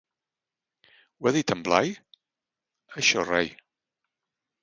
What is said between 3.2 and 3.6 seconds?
rai!